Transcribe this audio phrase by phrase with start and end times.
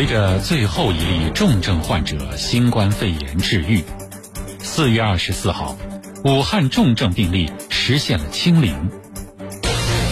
[0.00, 3.84] 随着最后一例重症患者新冠肺炎治愈，
[4.58, 5.76] 四月二十四号，
[6.24, 8.88] 武汉重症病例实现了清零。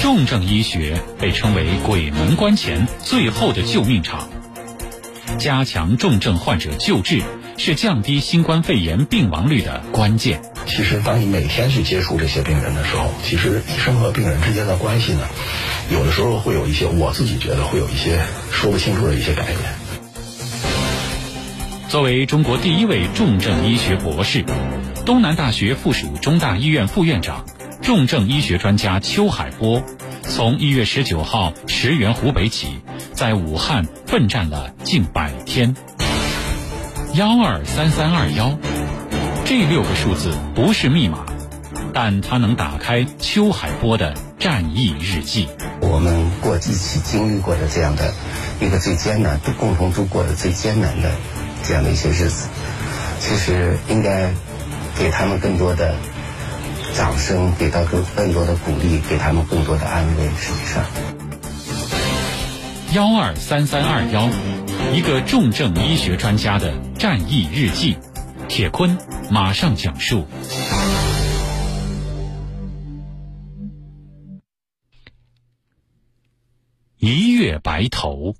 [0.03, 4.29] 重症医学被称为“鬼门关前最后的救命场”，
[5.41, 7.23] 加强重症患者救治
[7.57, 10.43] 是降低新冠肺炎病亡率的关键。
[10.66, 15.27] 其实，当你每天去接触这些病人的时候，其实医生和病人之间的关系呢，
[15.91, 18.20] 有的时候会有一些，我自己觉得会有一些
[18.52, 19.77] 说不清楚的一些改变。
[21.88, 24.45] 作为中国第一位重症医学博士，
[25.06, 27.47] 东南大学附属中大医院副院长、
[27.80, 29.83] 重症医学专家邱海波，
[30.23, 32.69] 从一月十九号驰援湖北起，
[33.14, 35.74] 在武汉奋战了近百天。
[37.14, 38.59] 幺二三三二幺。
[39.47, 41.25] 这六个数字不是密码，
[41.95, 45.48] 但它能打开邱海波的战役日记。
[45.80, 48.12] 我们过一起经历过的这样的
[48.61, 51.11] 一个最艰难、都共同度过的最艰难的
[51.64, 52.48] 这样的一些日子，
[53.20, 54.33] 其实应该
[54.97, 55.95] 给他们更多的
[56.95, 60.28] 掌声，给到更更多的鼓励，给他们更多的安慰。
[60.39, 60.84] 实际上，
[62.95, 64.31] 幺二三三二幺，
[64.95, 67.98] 一个重症医学专家的战役日记。
[68.48, 68.97] 铁坤
[69.31, 70.27] 马上讲述。
[76.97, 78.34] 一月白头。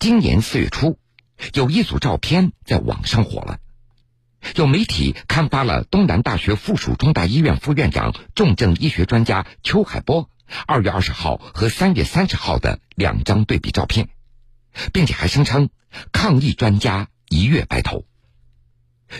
[0.00, 0.98] 今年四月初，
[1.52, 3.58] 有一组照片在网上火了。
[4.54, 10.30] 有媒体刊发了东南大学附属中大医院副院长、重症医学专家邱海波
[10.66, 14.08] 二月二十号和三月三十号的两张对比照片。
[14.94, 15.68] 并且还声称
[16.12, 18.06] 抗疫专家一月白头。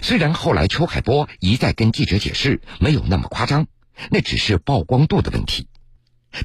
[0.01, 3.67] 虽然后来邱海波一再跟记者解释没有那么夸张，
[4.11, 5.69] 那只是曝光度的问题，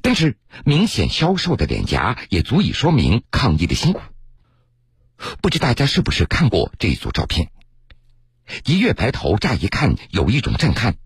[0.01, 4.01] 但是明显消瘦的脸颊也足以说明抗疫的辛苦。
[5.41, 7.49] 不知大家是不是看过这一组照片？
[8.65, 10.97] 一跃白头，乍一看有一种震撼，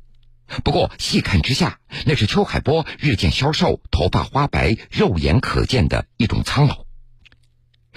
[0.63, 6.85] 不过细看之下，那是邱海波日渐消瘦、头发花白、肉眼可见的一种苍老。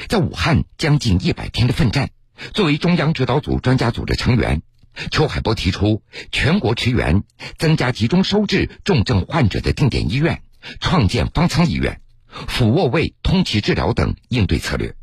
[0.09, 2.11] 在武汉将近一百天的奋战，
[2.55, 4.63] 作为中央指导组专家组的成员，
[5.11, 7.25] 邱海波提出全国驰援、
[7.59, 10.43] 增加集中收治重症患者的定点医院、
[10.81, 14.95] 创建方舱医院、俯卧位通气治疗等应对策略。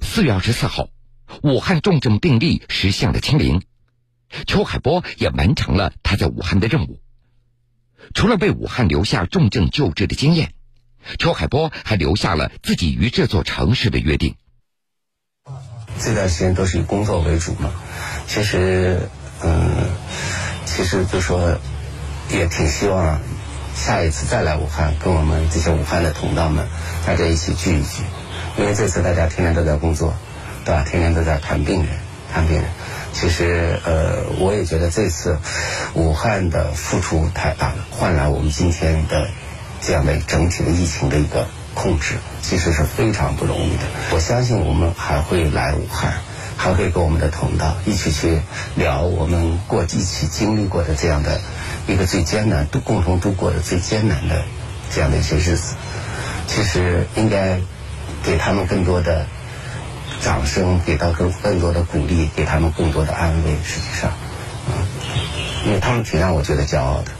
[0.00, 0.88] 四月二十四号，
[1.42, 3.62] 武汉重症病例实现了清零，
[4.46, 7.00] 邱海波也完成了他在武汉的任务。
[8.14, 10.52] 除了为武汉留下重症救治的经验。
[11.18, 14.36] 邱海波还留下了自己与这座城市的约定。
[16.00, 17.70] 这段时间都是以工作为主嘛，
[18.26, 19.10] 其实，
[19.42, 19.90] 嗯，
[20.64, 21.58] 其实就说，
[22.30, 23.20] 也挺希望
[23.74, 26.66] 下一次再来武汉，跟我们这些武汉的同道们
[27.06, 28.02] 大家一起聚一聚，
[28.56, 30.14] 因为这次大家天天都在工作，
[30.64, 30.84] 对吧？
[30.88, 31.96] 天天都在看病人，
[32.32, 32.64] 看病人。
[33.12, 35.38] 其实，呃，我也觉得这次
[35.94, 39.28] 武汉的付出太大了，换来我们今天的。
[39.86, 43.82] 这样的整体的疫情的一个控制，其实是非常不容易的。
[44.12, 46.14] 我相信我们还会来武汉，
[46.56, 48.40] 还会跟我们的同道一起去
[48.76, 51.38] 聊我们过一起经历过的这样的
[51.86, 54.42] 一个最艰难、都共同度过的最艰难的
[54.90, 55.74] 这样的一些日子。
[56.46, 57.60] 其实应该
[58.24, 59.26] 给他们更多的
[60.20, 63.56] 掌声，给到更更多的鼓励，给他们更多的安慰。
[63.62, 64.12] 实际上，
[64.68, 64.86] 嗯，
[65.66, 67.12] 因为他们挺让我觉得骄傲的。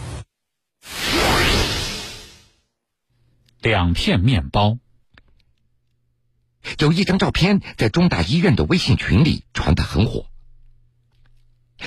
[3.61, 4.79] 两片面包，
[6.79, 10.27] 有一张照片在中大医院的微信群里传得很火。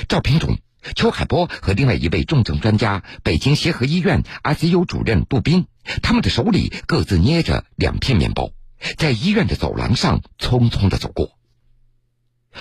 [0.08, 0.58] 照片中，
[0.96, 5.68] 邱海波和另外一位重症专家、北京协和医院 ICU 主任杜斌，
[6.04, 8.52] 他们的手里各自捏着两片面包，
[8.98, 11.38] 在医院的走廊上匆匆的走过。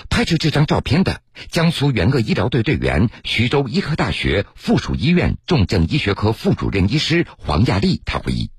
[0.09, 8.51] 拍摄这张照片的江苏援鄂医疗队队员、徐州医科大学附属医院重症医学科副主任医师黄亚丽，他回忆。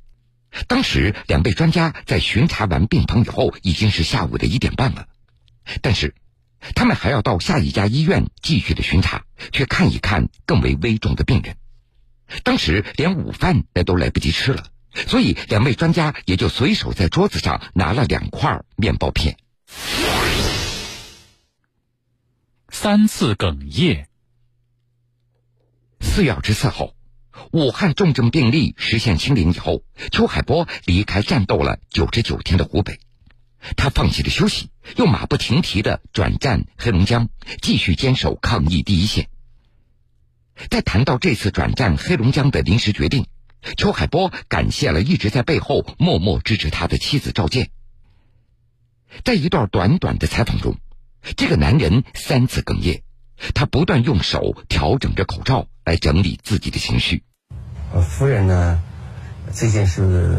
[0.66, 5.06] 当时两位专家在巡查完病房以后，已经是下午的一点半了。
[5.82, 6.14] 但是，
[6.74, 11.56] 他们还要到下一家医院继续的巡查，去看一看更为危重的病人。
[12.42, 14.64] 当时连午饭那都来不及吃了，
[14.94, 19.36] 所以两位专家也就随手在桌子上拿了两块面包片。
[22.68, 24.08] 三次哽咽。
[26.00, 26.94] 四月二十四号。
[27.52, 32.98] 武汉重症病例实现清零以后，邱海波离开战斗了九十九天的湖北，
[33.76, 37.28] 他放弃了休息，又马不停蹄的转战黑龙江，
[37.62, 39.28] 继续坚守抗疫第一线。
[40.68, 43.26] 在谈到这次转战黑龙江的临时决定，
[43.76, 47.70] 邱海波感谢了一直在背后默默支持他的妻子赵健。
[49.24, 50.76] 在一段短短的采访中，
[51.36, 53.02] 这个男人三次哽咽，
[53.54, 57.24] 他不断用手调整着口罩来整理自己的情绪。
[57.92, 58.82] 我夫人呢，
[59.52, 60.38] 最近是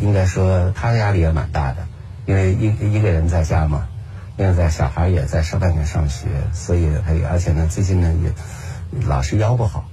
[0.00, 1.86] 应该说她压力也蛮大的，
[2.26, 3.88] 因为一一个人在家嘛，
[4.36, 9.88] 现在小孩也在上半年上学，所以还而且呢，最近呢也老是腰不好，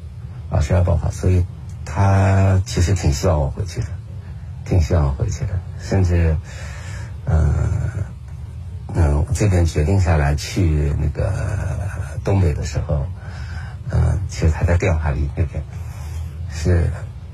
[0.49, 1.45] 老是腰不好，所以
[1.85, 3.87] 她其实挺希望我回去的，
[4.65, 6.35] 挺希望我回去的，甚至
[7.25, 7.43] 嗯
[8.93, 11.33] 嗯这边决定下来去那个
[12.23, 13.05] 东北的时候，
[13.89, 15.63] 嗯，其实她在电话里那边。
[16.53, 16.91] 是，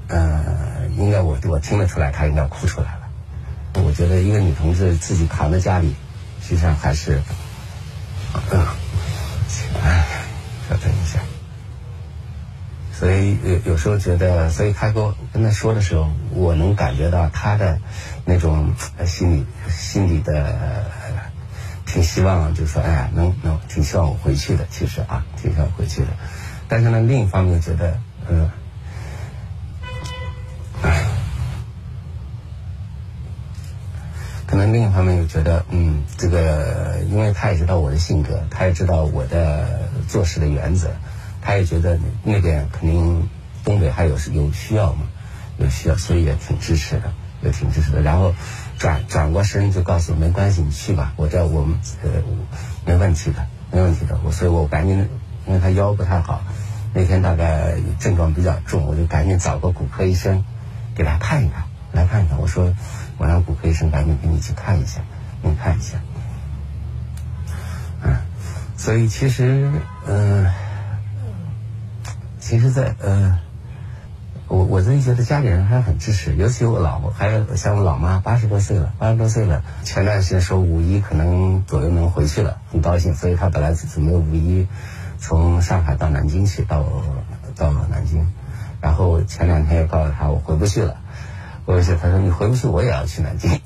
[0.09, 3.81] 呃，应该我我听得出来，她应该哭出来了。
[3.83, 5.95] 我觉得一个女同志自己扛在家里，
[6.41, 7.19] 实际上还是，
[8.51, 8.65] 嗯，
[9.83, 10.05] 哎，
[10.69, 11.19] 稍等一下。
[12.97, 17.79] 所以有有时候觉得，所以他跟我跟他说的时候，我能感觉到他的
[18.25, 18.73] 那种
[19.05, 20.85] 心里心里的
[21.85, 24.65] 挺希望，就说，哎呀，能能挺希望我回去的。
[24.71, 26.07] 其实啊，挺希望回去的。
[26.67, 27.99] 但是呢，另一方面觉得，
[28.29, 28.49] 嗯。
[34.47, 40.89] 可能另一方面又觉得，嗯，这个，因为他也知道我的性格，他也知道我的做事的原则，
[41.47, 43.29] 他也觉得那边肯定
[43.63, 45.03] 东北还有有需要嘛，
[45.57, 48.01] 有需要，所以也挺支持的，也挺支持的。
[48.01, 48.33] 然后
[48.77, 52.09] 转转过身就告诉我，没关系，你去吧，我这我们呃
[52.85, 54.19] 没问题的，没问题的。
[54.25, 55.07] 我所以我赶紧，
[55.47, 56.43] 因为他腰不太好，
[56.93, 60.43] 那天大概症状比较重，我就赶紧找个骨科医生
[60.95, 61.63] 给他看一看，
[61.93, 62.37] 来看一看。
[62.37, 62.73] 我说。
[63.19, 65.01] 我让骨科医生赶紧给你去看一下，
[65.41, 65.97] 给你看一下。
[68.03, 68.15] 嗯，
[68.77, 69.71] 所以其实，
[70.05, 70.45] 嗯，
[72.47, 73.39] 其实，在呃，
[74.47, 79.65] 我我自己觉得家里人还很支持，尤其我老婆，还有像我老妈，八十多岁了，八十多岁了。
[79.83, 83.13] 前段时间说五一可能左右能回去了，很高兴。
[83.15, 84.65] 所以她本来准备五一
[85.19, 86.85] 从上海到南京去，到
[87.57, 88.25] 到南京，
[88.79, 90.95] 然后前两天又告诉她我回不去了。
[91.65, 93.59] 我说：“他说你回不去，我也要去南京，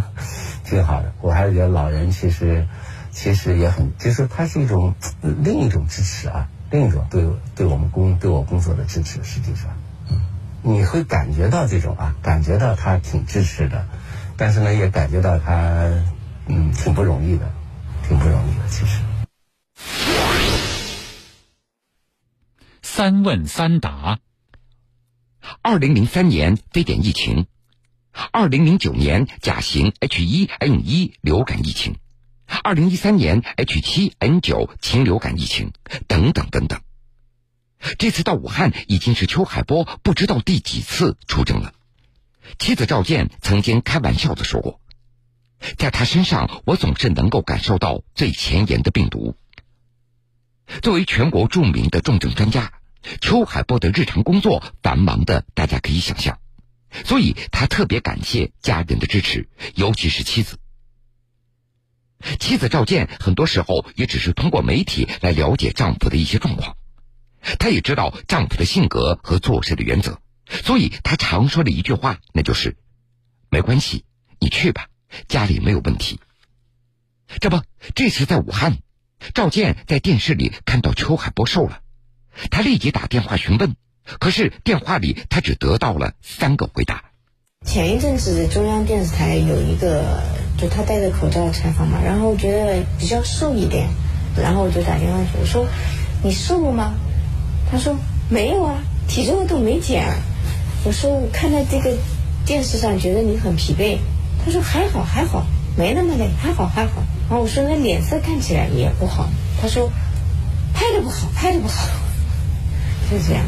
[0.64, 1.12] 挺好的。
[1.20, 2.66] 我还是觉得老人其实，
[3.10, 7.24] 其实也很，就是他是一种另一种支持啊，另一种对
[7.54, 9.22] 对我们工对我工作的支持。
[9.22, 9.78] 实际上，
[10.60, 13.86] 你会感觉到这种啊，感觉到他挺支持的，
[14.36, 15.88] 但是呢，也感觉到他
[16.48, 17.48] 嗯挺不容易的，
[18.08, 18.68] 挺不容易的。
[18.68, 19.00] 其实，
[22.82, 24.18] 三问三答。”
[25.62, 27.46] 二零零三年非典疫情，
[28.32, 31.94] 二零零九年甲型 H1N1 流感疫情，
[32.62, 35.72] 二零一三年 H7N9 禽流感疫情，
[36.06, 36.80] 等等等等。
[37.98, 41.74] 这次到武汉已经是邱海波不知道第几次出征了。
[42.58, 44.80] 妻子赵健曾经开玩笑的说过，
[45.76, 49.36] 在他身上我总是能够感受到最前沿的病毒。
[50.82, 52.72] 作为全国著名的重症专家。
[53.20, 56.38] 邱海波的日常工作繁忙的，大家可以想象，
[57.04, 60.56] 所以他特别感谢家人的支持，尤其是妻子。
[62.38, 66.76] 妻子赵健很多时候也只是通过媒体来了解丈夫的一些状况，
[67.58, 72.76] 她也知道丈夫的性格和做事的原则，所以她常说的一句话，那就是
[73.50, 74.04] ：“没关系，
[74.40, 74.88] 你去吧，
[75.28, 76.18] 家里没有问题。”
[77.40, 77.62] 这不，
[77.94, 78.78] 这次在武汉，
[79.32, 81.80] 赵健在电视里看到邱海波瘦了。
[82.50, 83.76] 他立即打电话询问，
[84.18, 87.04] 可是电话里他只得到了三个回答。
[87.64, 90.22] 前一阵子中央电视台有一个，
[90.56, 93.88] 就他戴着口罩采访嘛，然后觉得比较瘦一点，
[94.40, 95.66] 然后我就打电话去，我说
[96.22, 96.94] ：“你瘦了吗？”
[97.72, 97.96] 他说
[98.30, 98.76] ：“没有啊，
[99.08, 100.04] 体重都没减。”
[100.84, 101.96] 我说：“我看到这个
[102.46, 103.98] 电视上觉得你很疲惫。”
[104.44, 105.44] 他说：“还好还好，
[105.76, 109.28] 没那么累，还好还好。”然后我说：“那脸色看起来也不好。”
[109.60, 109.90] 他说
[110.74, 111.88] ：“拍的不好，拍的不好。”
[113.10, 113.42] 就这样。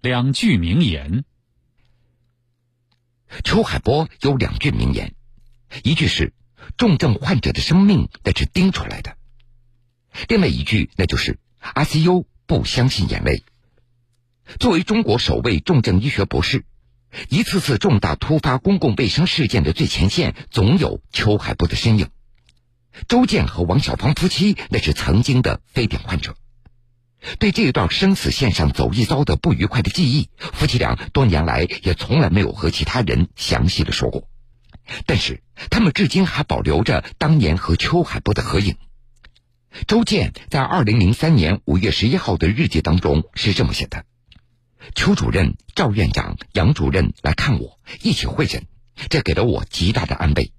[0.00, 1.24] 两句名言。
[3.44, 5.14] 邱海波有两句名言，
[5.84, 6.32] 一句是
[6.78, 9.16] “重症患者的生命那是盯出来的”，
[10.28, 11.38] 另外一句那就是
[11.74, 13.44] “ICU 不相信眼泪”。
[14.58, 16.64] 作为中国首位重症医学博士，
[17.28, 22.08] 一次次重大突发公共卫生事件的最前线，总有邱海波的身影。
[23.06, 26.36] 周健和王小芳夫妻那是曾经的非典患者，
[27.38, 34.28] 对这一段生死线上走一遭的不愉快的记忆，夫妻俩多年来也从来没有和其他人详细的说过。
[35.06, 38.76] 但是他们至今还保留着当年和邱海波的合影。
[39.86, 44.04] 周建在二零零三年五月十一号的日记当中是这么写的
[44.96, 48.66] ：“邱主任、赵院长、杨主任来看我，一起会诊，
[49.10, 50.52] 这给了我极大的安慰。”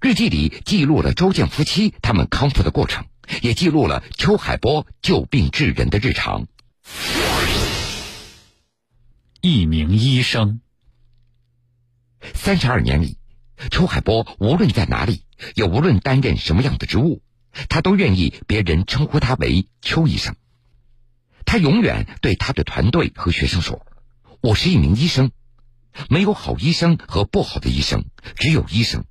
[0.00, 3.04] 日记里记录了周建夫妻他们康复的过程，
[3.42, 6.46] 也记录了邱海波救病治人的日常。
[9.40, 10.60] 一名医生，
[12.34, 13.18] 三十二年里，
[13.70, 15.22] 邱海波无论在哪里，
[15.54, 17.22] 也无论担任什么样的职务，
[17.68, 20.34] 他都愿意别人称呼他为邱医生。
[21.44, 23.86] 他永远对他的团队和学生说
[24.42, 25.30] ：“我是一名医生，
[26.10, 28.04] 没有好医生和不好的医生，
[28.36, 29.04] 只有医生。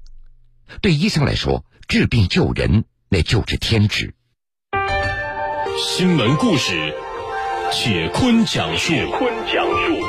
[0.81, 4.13] 对医生来说，治病救人那就是天职。”
[5.79, 6.93] 新闻故事，
[7.71, 8.89] 铁坤讲述。
[8.89, 10.07] 铁坤讲述。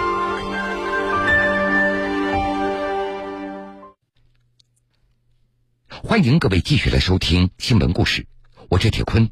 [5.88, 8.26] 欢迎各位继续来收听新闻故事，
[8.68, 9.30] 我是铁坤。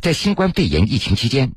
[0.00, 1.52] 在新冠肺炎疫情期间，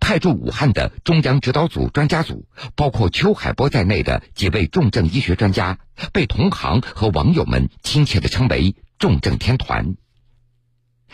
[0.00, 5.78] 派驻武汉的中央指导组专家组，包括邱海波在内的几位重症医学专家，
[6.12, 9.96] 被同行和网友们亲切的称为“重症天团”。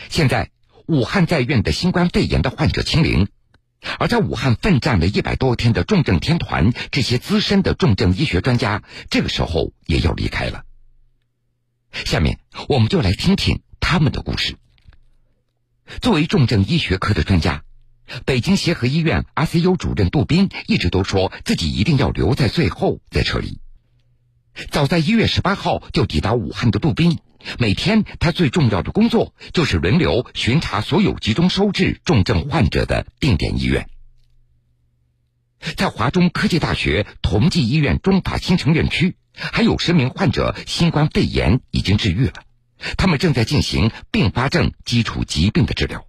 [0.09, 0.53] 现在，
[0.87, 3.27] 武汉在院的新冠肺炎的患者清零，
[3.99, 10.63] 而在武汉奋战了一百多天的重症天团，这些资深的重症医学专家，这个时候也要离开了。
[11.93, 14.55] 下面我们就来听听他们的故事。
[16.01, 17.65] 作为重症医学科的专家，
[18.25, 23.59] 北京协和医院 ICU 主任杜斌一直都说自己一定要留在最后再撤离。
[24.71, 27.19] 早在一月十八号就抵达武汉的杜斌，
[27.59, 33.89] 每天他最重要的工作就是轮流巡查所有集中收治重症患者的定点医院。
[35.77, 39.17] 在华中科技大学同济医院中法新城院区。
[39.33, 42.35] 还有十名患者新冠肺炎已经治愈了，
[42.99, 46.05] 他们正在进行并发症基础疾病的治疗。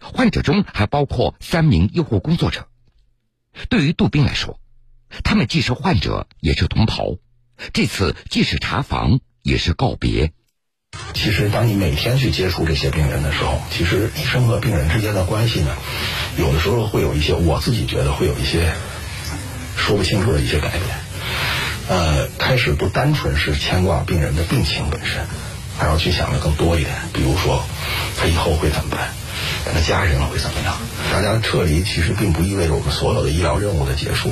[0.00, 2.68] 患者中还包括三名医护工作者。
[3.68, 4.58] 对于杜斌来说，
[5.22, 7.18] 他们既是患者，也是同袍。
[7.74, 10.32] 这次既是查房，也是告别。
[11.12, 15.76] 其实，当你每天去接触这些病人的时候，其实医生和病人之间的关系呢，
[16.38, 18.72] 有的时候会有一些，我自己觉得会有一些
[19.76, 20.82] 说不清楚的一些改变。
[21.88, 25.26] 呃，开始不单纯是牵挂病人的病情本身，
[25.78, 26.94] 还要去想的更多一点。
[27.12, 27.62] 比如说，
[28.18, 29.08] 他以后会怎么办？
[29.66, 30.76] 他的家人会怎么样？
[31.12, 34.30] 大家撤离其实并不意味着我们所有的医疗任务的结束。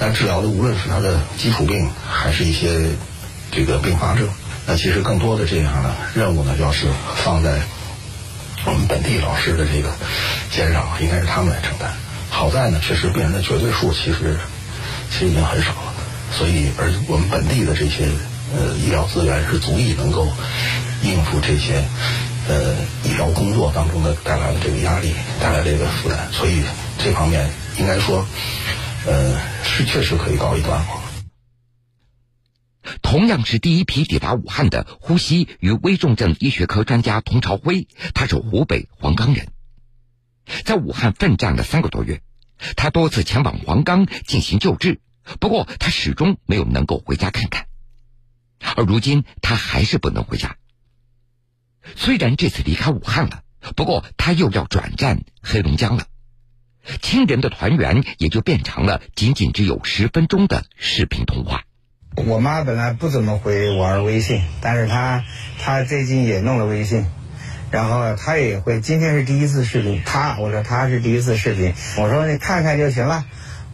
[0.00, 2.90] 那治疗的无论是他的基础病，还是一些
[3.50, 4.28] 这个并发症，
[4.70, 6.88] 那其实更多的这样的任务呢，要是
[7.24, 7.58] 放在
[8.66, 9.88] 我们本地老师的这个
[10.50, 11.90] 肩上，应该是他们来承担。
[12.28, 14.36] 好在呢，确实病人的绝对数其实
[15.10, 15.94] 其实已经很少了。
[16.36, 18.04] 所以，而我们本地的这些
[18.54, 20.28] 呃医疗资源是足以能够
[21.02, 21.82] 应付这些
[22.46, 26.28] 呃医疗工作当中的带来的这个压力，带来这个负担。
[26.30, 26.62] 所以
[27.02, 27.48] 这方面
[27.78, 28.26] 应该说，
[29.06, 30.97] 呃，是确实可以告一段落。
[33.10, 39.48] 同样是第一批抵达武汉的呼吸与危重症医学科专家童朝辉，他是湖北黄冈人，
[40.66, 42.20] 在武汉奋战了三个多月，
[42.76, 45.00] 他多次前往黄冈进行救治。
[45.40, 47.64] 不过，他始终没有能够回家看看，
[48.76, 50.58] 而如今他还是不能回家。
[51.96, 53.42] 虽然这次离开武汉了，
[53.74, 56.04] 不过他又要转战黑龙江了，
[57.00, 61.64] 亲人的团圆也就变成了仅仅只有十分钟的视频通话。
[62.26, 65.24] 我妈本来不怎么回我微信，但是她
[65.60, 67.06] 她最近也弄了微信，
[67.70, 68.80] 然后她也会。
[68.80, 73.24] 今天是第一次视频，她我说她是第一次视频，我说你看看就行了，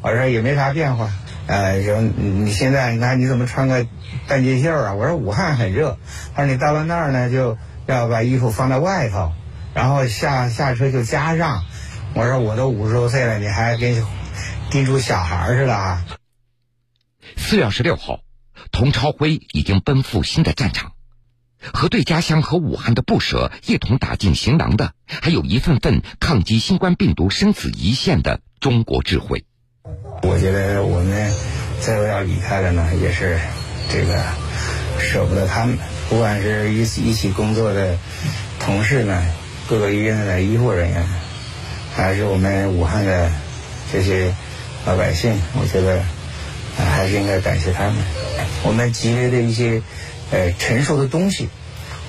[0.03, 1.11] 我说也没啥变化。
[1.47, 3.87] 呃，说你现在你看你怎么穿个
[4.27, 4.95] 半截袖啊？
[4.95, 5.99] 我说武汉很热，
[6.35, 9.33] 他说你到了那儿呢，就要把衣服放在外头，
[9.75, 11.63] 然后下下车就加上。
[12.15, 14.07] 我说我都五十多岁了，你还跟
[14.71, 16.05] 叮嘱小孩似的啊？
[17.37, 18.21] 四月二十六号，
[18.73, 20.93] 童超辉已经奔赴新的战场，
[21.73, 29.45] 和对家乡和武汉的不舍一同打进行囊的，还有一份份抗击新冠病毒生死一线的中国智慧。
[30.23, 31.33] 我觉得我们
[31.81, 33.39] 最后要离开了呢，也是
[33.91, 34.23] 这个
[34.99, 35.79] 舍不得他们。
[36.09, 37.99] 不管是一起一起工作的
[38.61, 39.23] 同事呢，
[39.69, 41.07] 各个医院的医护人员，
[41.95, 43.31] 还是我们武汉的
[43.93, 44.35] 这些
[44.87, 46.03] 老百姓，我觉得
[46.77, 47.97] 还是应该感谢他们。
[48.63, 49.83] 我们积累的一些
[50.31, 51.49] 呃成熟的东西，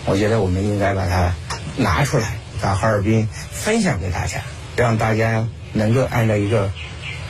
[0.06, 1.34] 我觉得我们应该把它
[1.78, 4.42] 拿出来，到哈尔滨分享给大家，
[4.76, 6.72] 让大家能够按照一个。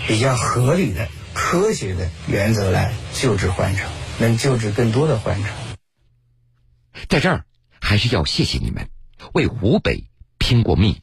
[0.07, 3.81] 比较合理的、科学的原则来救治患者，
[4.19, 5.49] 能救治更多的患者。
[7.09, 7.43] 在这儿，
[7.81, 8.87] 还是要谢谢你们，
[9.33, 10.03] 为湖北
[10.37, 11.01] 拼过命。